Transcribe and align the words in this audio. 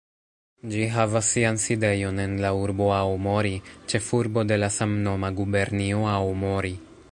Ĝi 0.69 0.85
havas 0.93 1.27
sian 1.35 1.59
sidejon 1.63 2.21
en 2.23 2.33
la 2.45 2.51
urbo 2.61 2.87
Aomori, 3.01 3.53
ĉefurbo 3.93 4.47
de 4.53 4.57
la 4.65 4.73
samnoma 4.81 5.33
gubernio 5.43 6.03
Aomori. 6.17 6.77